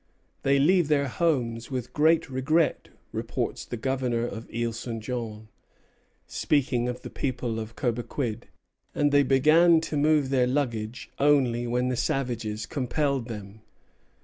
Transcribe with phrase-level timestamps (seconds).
[0.41, 4.99] "They leave their homes with great regret," reports the Governor of Isle St.
[4.99, 5.47] Jean,
[6.25, 8.47] speaking of the people of Cobequid,
[8.95, 13.61] "and they began to move their luggage only when the savages compelled them."